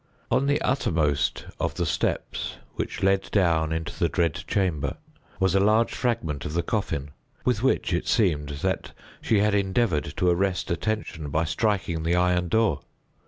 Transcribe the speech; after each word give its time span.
On 0.31 0.47
the 0.47 0.59
uttermost 0.63 1.45
of 1.59 1.75
the 1.75 1.85
steps 1.85 2.55
which 2.73 3.03
led 3.03 3.29
down 3.31 3.71
into 3.71 3.93
the 3.99 4.09
dread 4.09 4.33
chamber 4.47 4.97
was 5.39 5.53
a 5.53 5.59
large 5.59 5.93
fragment 5.93 6.43
of 6.43 6.53
the 6.55 6.63
coffin, 6.63 7.11
with 7.45 7.61
which, 7.61 7.93
it 7.93 8.07
seemed, 8.07 8.49
that 8.63 8.93
she 9.21 9.41
had 9.41 9.53
endeavored 9.53 10.05
to 10.17 10.27
arrest 10.31 10.71
attention 10.71 11.29
by 11.29 11.43
striking 11.43 12.01
the 12.01 12.15
iron 12.15 12.47
door. 12.47 12.79